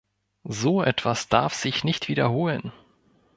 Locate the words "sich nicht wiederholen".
1.53-2.71